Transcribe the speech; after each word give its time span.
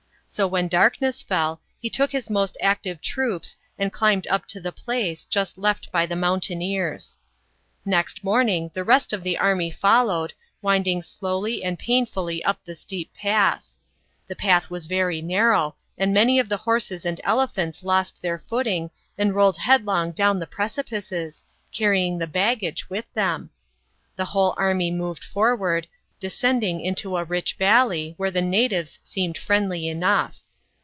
So 0.33 0.47
when 0.47 0.69
darkness 0.69 1.21
fell, 1.21 1.59
he 1.77 1.89
took 1.89 2.13
his 2.13 2.29
most 2.29 2.55
active 2.61 3.01
troops, 3.01 3.57
and 3.77 3.91
climbed 3.91 4.27
up 4.27 4.45
to 4.47 4.61
the 4.61 4.71
place, 4.71 5.25
just 5.25 5.57
left 5.57 5.91
by 5.91 6.05
the 6.05 6.15
mountaineers. 6.15 7.17
Next 7.83 8.23
morning, 8.23 8.71
the 8.73 8.85
rest 8.85 9.11
of 9.11 9.23
the 9.23 9.37
army 9.37 9.71
followed, 9.71 10.31
winding 10.61 11.01
slowly 11.01 11.65
and 11.65 11.77
painfully 11.77 12.41
up 12.45 12.63
the 12.63 12.75
steep 12.75 13.13
pass. 13.13 13.77
The 14.25 14.37
path 14.37 14.69
was 14.69 14.85
very 14.85 15.21
narrow, 15.21 15.75
and 15.97 16.13
many 16.13 16.39
of 16.39 16.47
the 16.47 16.55
horses 16.63 17.03
and 17.05 17.19
elephants 17.25 17.83
lost 17.83 18.21
their 18.21 18.39
footing, 18.47 18.89
and 19.17 19.35
rolled 19.35 19.57
headlong 19.57 20.13
down 20.13 20.39
the 20.39 20.47
precipices, 20.47 21.43
carrying 21.73 22.19
the 22.19 22.25
baggage 22.25 22.89
with 22.89 23.11
them. 23.13 23.49
The 24.15 24.23
whole 24.31 24.53
army 24.55 24.91
moved 24.91 25.25
forward, 25.25 25.87
descending 26.19 26.79
into 26.79 27.17
a 27.17 27.23
rich 27.23 27.55
valley, 27.55 28.13
where 28.15 28.29
the 28.29 28.43
natives 28.43 28.99
seemed 29.01 29.35
friendly 29.35 29.87
enough. 29.87 30.37